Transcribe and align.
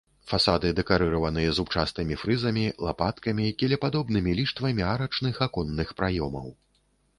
Фасады 0.29 0.69
дэкарыраваны 0.77 1.43
зубчастымі 1.57 2.17
фрызамі, 2.21 2.65
лапаткамі, 2.87 3.45
кілепадобнымі 3.61 4.35
ліштвамі 4.41 4.83
арачных 4.95 5.35
аконных 5.51 5.97
праёмаў. 6.03 6.53